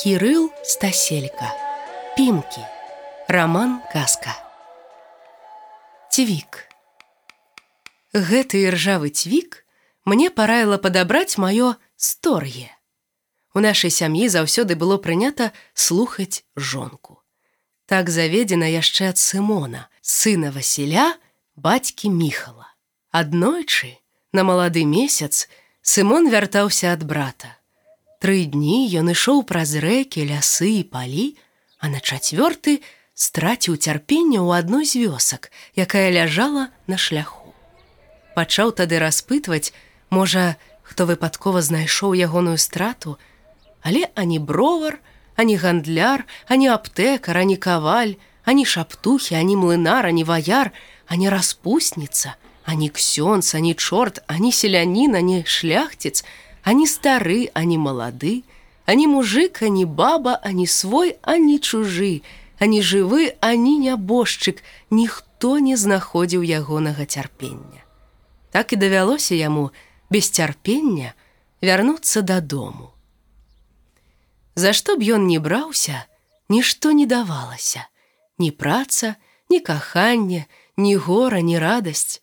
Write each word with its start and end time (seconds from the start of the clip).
Кірыл 0.00 0.48
Стаселька. 0.64 1.52
Пімкі. 2.16 2.64
Раман 3.28 3.82
казка. 3.92 4.32
Цвік. 6.08 6.64
Гэты 8.16 8.64
іржавы 8.64 9.12
цвік 9.12 9.60
мне 10.08 10.32
параіла 10.32 10.80
падабраць 10.80 11.36
маё 11.36 11.76
стор'е. 12.00 12.72
У 13.52 13.60
нашай 13.60 13.92
сям'і 13.92 14.32
заўсёды 14.32 14.72
было 14.72 14.96
прынята 14.96 15.52
слухаць 15.74 16.48
жонку. 16.56 17.20
Так 17.84 18.08
заведзена 18.08 18.72
яшчэ 18.72 19.12
ад 19.12 19.20
Сымона, 19.20 19.92
сына 20.00 20.48
Васіля, 20.48 21.20
бацькі 21.60 22.08
міхала. 22.08 22.72
Аднойчы, 23.12 24.00
на 24.32 24.48
малады 24.48 24.88
месяц, 24.88 25.44
Сымон 25.84 26.32
вяртаўся 26.32 26.96
ад 26.96 27.04
брата. 27.04 27.59
Тры 28.20 28.44
дні 28.44 28.84
ён 29.00 29.16
ішоў 29.16 29.48
праз 29.48 29.72
рэкі, 29.80 30.28
лясы 30.28 30.84
і 30.84 30.84
палі, 30.84 31.40
а 31.80 31.88
на 31.88 32.04
чацвёрты 32.04 32.84
страціў 33.16 33.80
цярпенне 33.80 34.36
ў 34.36 34.60
адной 34.60 34.84
з 34.84 35.00
вёсак, 35.00 35.48
якая 35.72 36.12
ляжала 36.12 36.68
на 36.84 37.00
шляху. 37.00 37.56
Пачаў 38.36 38.76
тады 38.76 39.00
распытваць, 39.00 39.72
можа, 40.12 40.60
хто 40.84 41.08
выпадкова 41.08 41.64
знайшоў 41.64 42.12
ягоную 42.12 42.60
страту, 42.60 43.16
але 43.80 44.12
ані 44.12 44.36
бровар, 44.36 45.00
ані 45.40 45.56
гандляр, 45.56 46.28
ані 46.44 46.68
аптэкар, 46.68 47.40
ані 47.40 47.56
каваль, 47.56 48.20
ані 48.44 48.68
шаптухі, 48.68 49.40
ані 49.40 49.56
млынар, 49.56 50.12
ані 50.12 50.28
ваяр, 50.28 50.76
ані 51.08 51.32
распусніца, 51.32 52.36
ані 52.68 52.92
ксёнц, 52.92 53.56
ані 53.56 53.72
чорт, 53.72 54.20
ані 54.28 54.52
селянін, 54.52 55.16
ані 55.16 55.40
шляхціц, 55.48 56.20
ані 56.62 56.86
стары, 56.86 57.50
ані 57.54 57.78
малады, 57.78 58.42
ані 58.86 59.06
мужик, 59.06 59.62
ані 59.62 59.84
баба, 59.84 60.40
ані 60.42 60.66
свой, 60.66 61.16
ані 61.22 61.58
чужы, 61.58 62.22
ані 62.58 62.82
жывы, 62.82 63.34
ані 63.40 63.78
нябожчык, 63.78 64.62
ніхто 64.90 65.58
не 65.58 65.76
знаходзіў 65.76 66.42
ягонага 66.42 67.04
цярпення. 67.06 67.84
Так 68.50 68.72
і 68.72 68.76
давялося 68.76 69.34
яму 69.34 69.70
без 70.10 70.30
цярпення 70.30 71.14
вярнуцца 71.62 72.22
дадому. 72.22 72.90
За 74.56 74.72
што 74.72 74.96
б 74.96 75.06
ён 75.16 75.26
не 75.26 75.38
браўся, 75.38 76.04
нішто 76.48 76.92
не 76.92 77.06
давалася, 77.06 77.86
ні 78.38 78.50
праца, 78.50 79.14
ні 79.48 79.60
каханне, 79.60 80.46
ні 80.76 80.96
гора, 80.96 81.40
ні 81.40 81.58
радасць. 81.58 82.20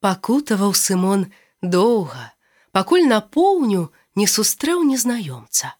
Пакутаваў 0.00 0.72
Сымон 0.72 1.26
доўга, 1.60 2.32
пакуль 2.72 3.06
напоўню 3.06 3.90
не 4.14 4.26
сустрэў 4.26 4.82
незнаёмца. 4.86 5.74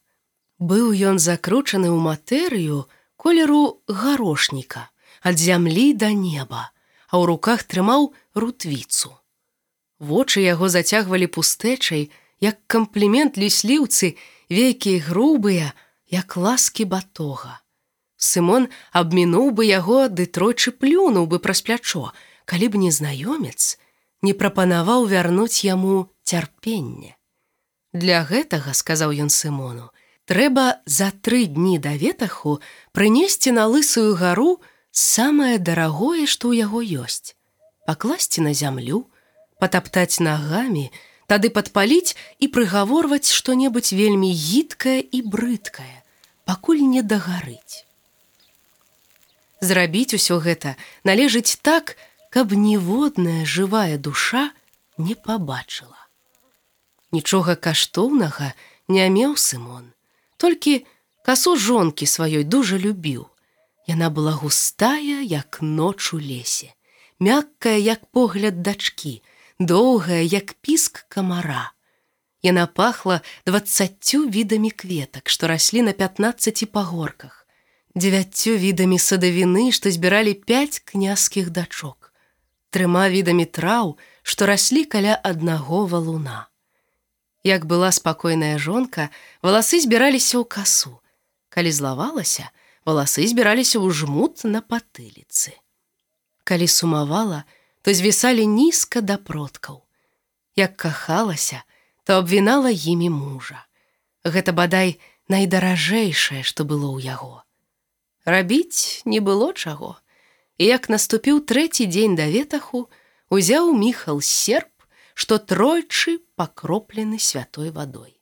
Быў 0.59 0.93
ён 0.93 1.19
закручаны 1.19 1.89
ў 1.89 1.99
матэрыю 2.05 2.79
колеру 3.17 3.83
гарошніка, 3.89 4.91
ад 5.23 5.39
зямлі 5.39 5.93
да 5.95 6.13
неба, 6.13 6.71
а 7.09 7.15
ў 7.21 7.23
руках 7.33 7.65
трымаў 7.65 8.13
рутвіцу. 8.35 9.15
Вочы 10.01 10.45
яго 10.45 10.69
зацягвалі 10.73 11.29
пустэчай, 11.29 12.09
як 12.41 12.57
камплімент 12.67 13.37
лісліўцы, 13.37 14.17
векі 14.49 14.99
грубыя, 15.09 15.73
як 16.09 16.37
ласкі 16.37 16.85
батога. 16.85 17.61
Сымон 18.17 18.69
абмінуў 18.93 19.53
бы 19.57 19.65
яго 19.65 20.09
ды 20.09 20.27
тройчы 20.27 20.73
плюнуў 20.73 21.29
бы 21.29 21.41
праз 21.41 21.65
плячо, 21.65 22.13
калі 22.45 22.69
б 22.69 22.81
незнаёмец 22.85 23.81
не 24.23 24.33
прапанаваў 24.37 25.07
вярнуць 25.09 25.65
яму 25.65 26.11
цярпенне. 26.31 27.17
Для 27.93 28.23
гэтага, 28.23 28.71
сказаў 28.71 29.15
ён 29.27 29.31
Сымону, 29.35 29.91
трэба 30.31 30.79
за 30.87 31.11
тры 31.11 31.47
дні 31.51 31.79
да 31.83 31.97
ветаху 31.99 32.61
прынесці 32.95 33.51
на 33.51 33.67
лысую 33.67 34.15
гару 34.15 34.63
самае 34.95 35.59
дарагое, 35.59 36.27
што 36.31 36.55
ў 36.55 36.63
яго 36.67 36.81
ёсць, 37.03 37.35
пакласці 37.87 38.47
на 38.47 38.55
зямлю, 38.55 39.07
патаптаць 39.59 40.23
нагамі, 40.23 40.91
тады 41.27 41.51
падпаліць 41.51 42.15
і 42.39 42.47
прыгаворваць 42.55 43.31
што-небудзь 43.31 43.95
вельмі 43.95 44.31
гідкае 44.31 45.01
і 45.03 45.23
брыдкае 45.27 46.01
пакуль 46.51 46.83
не 46.83 47.03
дагарыць. 47.07 47.87
Зрабіць 49.61 50.15
усё 50.19 50.39
гэта 50.43 50.75
належыць 51.07 51.63
так, 51.63 51.95
каб 52.35 52.55
ніводная 52.55 53.45
жывая 53.45 53.99
душа 53.99 54.51
не 54.99 55.15
пабачыла. 55.15 56.10
Нічога 57.13 57.57
каштоўнага 57.57 58.53
не 58.89 59.09
меў 59.11 59.35
Сымон, 59.35 59.91
толькі 60.39 60.87
касу 61.27 61.57
жонкі 61.57 62.07
сваёй 62.07 62.45
дужа 62.45 62.79
любіў. 62.79 63.27
Яна 63.91 64.11
была 64.15 64.33
густая, 64.39 65.19
як 65.23 65.59
ноч 65.61 66.15
у 66.15 66.19
лесе, 66.23 66.71
мяккая, 67.19 67.77
як 67.77 68.07
погляд 68.15 68.63
дачкі, 68.63 69.23
доўгая, 69.59 70.23
як 70.23 70.55
піск 70.63 71.05
камара. 71.09 71.73
Яна 72.43 72.67
пахла 72.67 73.21
двадцаццю 73.47 74.25
відамі 74.31 74.71
кветак, 74.71 75.29
што 75.29 75.51
раслі 75.51 75.83
на 75.83 75.93
15 75.93 76.71
пагорках, 76.73 77.47
дзевяццю 77.95 78.55
відамі 78.57 78.99
садавіны, 78.99 79.73
што 79.73 79.91
збіралі 79.91 80.35
пяць 80.35 80.81
княскіх 80.81 81.51
дачок, 81.51 82.15
трыма 82.71 83.11
відамі 83.11 83.45
траў, 83.45 83.99
што 84.23 84.47
раслі 84.47 84.87
каля 84.87 85.19
аднаго 85.23 85.85
валуна. 85.85 86.47
Як 87.45 87.65
была 87.65 87.91
спакойная 87.93 88.59
жонка, 88.59 89.09
валасы 89.41 89.81
збіраліся 89.81 90.41
ў 90.41 90.45
касу. 90.45 91.01
Калі 91.49 91.73
злавалася, 91.73 92.53
валасы 92.85 93.25
збіраліся 93.25 93.81
ў 93.81 93.89
жмут 93.97 94.45
на 94.45 94.61
патыліцы. 94.61 95.57
Калі 96.45 96.69
сумавала, 96.69 97.45
то 97.81 97.95
звісалі 97.95 98.45
нізка 98.45 99.01
да 99.01 99.17
продкаў. 99.17 99.81
Як 100.57 100.77
кахалася, 100.77 101.65
то 102.05 102.21
абвінала 102.21 102.69
імі 102.69 103.09
мужа. 103.09 103.65
Гэта 104.25 104.53
бадай 104.53 105.01
найдаражэйшае, 105.33 106.45
што 106.45 106.69
было 106.69 106.93
ў 106.93 107.09
яго. 107.09 107.41
Рабіць 108.29 109.01
не 109.09 109.21
было 109.25 109.53
чаго. 109.57 109.97
І 110.61 110.69
як 110.69 110.93
наступіў 110.93 111.41
трэці 111.41 111.89
дзень 111.89 112.21
да 112.21 112.29
ветаху, 112.29 112.93
узяў 113.33 113.73
міхал 113.73 114.21
серп, 114.21 114.70
што 115.21 115.37
тройчы 115.37 116.17
пакроплены 116.35 117.19
святой 117.19 117.71
вадой. 117.71 118.17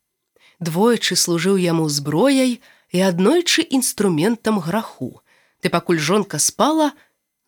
Двойчы 0.58 1.14
служыў 1.14 1.54
яму 1.54 1.86
зброяй 1.86 2.58
і 2.90 3.02
аднойчы 3.08 3.62
інструментам 3.62 4.58
граху. 4.58 5.22
Ты 5.62 5.70
пакуль 5.70 6.02
жонка 6.02 6.40
спала, 6.42 6.90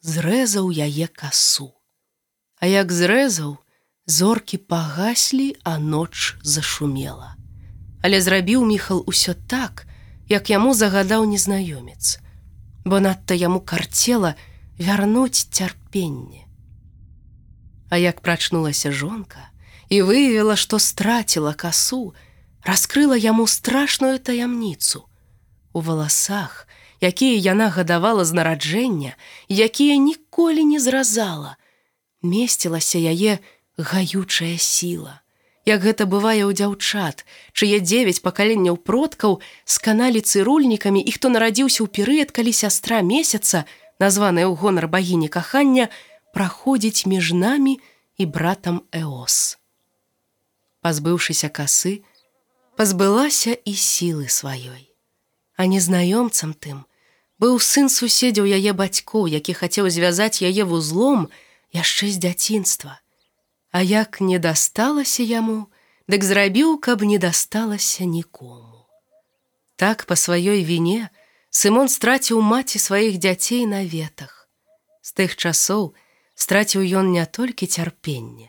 зрэзаў 0.07 0.71
яе 0.71 1.09
касу. 1.11 1.75
А 2.63 2.71
як 2.71 2.95
зрэзаў, 2.95 3.57
зоркі 4.07 4.61
пагаслі, 4.71 5.57
а 5.65 5.83
ноч 5.83 6.39
зашумела. 6.47 7.35
Але 8.07 8.23
зрабіў 8.23 8.63
міхал 8.63 9.03
усё 9.03 9.35
так, 9.35 9.83
як 10.31 10.47
яму 10.47 10.79
загадаў 10.79 11.27
незнаёмец, 11.27 12.23
бо 12.87 13.03
надта 13.03 13.35
яму 13.35 13.59
карцела 13.59 14.37
вярнуць 14.79 15.51
цярпенне. 15.51 16.47
А 17.91 17.99
як 17.99 18.21
прачнулася 18.21 18.93
жонка 18.93 19.51
і 19.91 20.03
выявіла, 20.07 20.55
што 20.55 20.79
страціла 20.79 21.53
касу, 21.53 22.15
раскрыла 22.63 23.19
яму 23.19 23.47
страшную 23.51 24.19
таямніцу. 24.19 25.05
У 25.75 25.81
валасах, 25.81 26.69
якія 27.03 27.35
яна 27.53 27.69
гадавала 27.69 28.25
з 28.25 28.33
нараджэння, 28.33 29.19
якія 29.51 29.97
ніколі 29.97 30.65
не 30.65 30.79
зразала, 30.81 31.57
месцілася 32.23 33.03
яе, 33.03 33.43
гаючая 33.77 34.55
сіла. 34.59 35.21
Як 35.67 35.83
гэта 35.85 36.07
бывае 36.07 36.47
ў 36.47 36.55
дзяўчат, 36.57 37.27
чые 37.53 37.83
дзевяць 37.85 38.23
пакаленняў 38.25 38.79
продкаў 38.79 39.41
сканалі 39.65 40.23
цырульнікамі 40.23 41.03
і 41.03 41.11
хто 41.13 41.29
нарадзіўся 41.29 41.85
ў 41.85 41.89
перыяд, 41.91 42.31
калі 42.31 42.53
сястра 42.55 43.03
месяца, 43.03 43.67
названая 44.01 44.49
ў 44.49 44.57
гонар 44.57 44.89
багіні 44.89 45.29
кахання, 45.29 45.91
праходзіць 46.33 47.07
між 47.07 47.33
намі 47.33 47.79
і 48.19 48.27
братам 48.27 48.83
Эос. 48.93 49.59
Пазбыўшыся 50.81 51.49
касы, 51.49 52.03
пазбылася 52.77 53.53
і 53.53 53.73
сілы 53.75 54.29
сваёй. 54.29 54.89
А 55.57 55.67
незнаёмцам 55.69 56.55
тым 56.57 56.87
быў 57.41 57.57
сын 57.61 57.89
суседзяў 57.89 58.45
яе 58.45 58.73
бацькоў, 58.77 59.29
які 59.29 59.53
хацеў 59.57 59.89
звязаць 59.89 60.45
яе 60.45 60.65
вузлом 60.65 61.29
яшчэ 61.73 62.13
з 62.13 62.17
дзяцінства. 62.21 63.01
А 63.73 63.81
як 63.83 64.21
не 64.21 64.39
дасталася 64.39 65.25
яму, 65.25 65.69
дык 66.09 66.25
зрабіў, 66.25 66.77
каб 66.77 67.03
не 67.03 67.19
дасталася 67.19 68.05
нікому. 68.05 68.85
Так 69.77 70.05
па 70.05 70.15
сваёй 70.15 70.65
віне 70.65 71.09
Сымон 71.51 71.89
страціў 71.91 72.39
маці 72.47 72.79
сваіх 72.79 73.19
дзяцей 73.19 73.67
на 73.67 73.83
ветах. 73.83 74.47
З 75.03 75.11
тых 75.19 75.35
часоў 75.35 75.95
страціў 76.41 76.83
ён 77.01 77.13
не 77.13 77.25
толькі 77.27 77.69
цярпенне, 77.69 78.49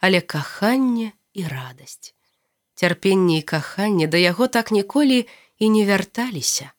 але 0.00 0.20
каханне 0.20 1.12
і 1.36 1.44
радасць. 1.44 2.16
Цярпенне 2.80 3.38
і 3.40 3.42
каханне 3.42 4.08
да 4.08 4.16
яго 4.20 4.48
так 4.48 4.72
ніколі 4.72 5.26
і 5.58 5.68
не 5.68 5.84
вярталіся, 5.84 6.72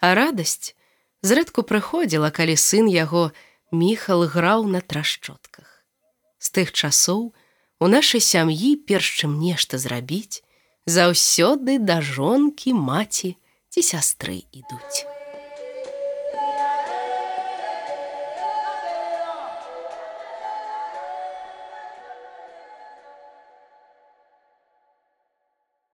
а 0.00 0.14
радасць 0.14 0.76
зрэдку 1.24 1.64
прыходзіла, 1.64 2.28
калі 2.28 2.56
сын 2.60 2.88
яго 2.92 3.32
міхал 3.72 4.28
граў 4.28 4.68
на 4.68 4.84
трашчотках. 4.84 5.84
З 6.38 6.52
тых 6.52 6.72
часоў 6.72 7.32
у 7.80 7.88
нашай 7.88 8.20
сям'і 8.20 8.76
перш 8.76 9.24
чым 9.24 9.40
нешта 9.40 9.80
зрабіць, 9.80 10.44
заўсёды 10.84 11.80
да 11.80 12.00
жонкі 12.04 12.76
маці 12.76 13.36
ці 13.72 13.80
сястры 13.80 14.44
ідуць. 14.52 15.13